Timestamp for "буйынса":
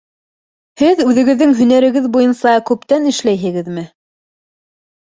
2.17-2.57